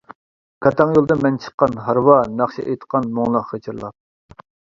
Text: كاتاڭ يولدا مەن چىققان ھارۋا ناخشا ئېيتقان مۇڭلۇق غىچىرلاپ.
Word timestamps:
كاتاڭ 0.65 0.93
يولدا 0.95 1.17
مەن 1.25 1.37
چىققان 1.43 1.77
ھارۋا 1.89 2.15
ناخشا 2.41 2.65
ئېيتقان 2.67 3.07
مۇڭلۇق 3.19 3.53
غىچىرلاپ. 3.53 4.43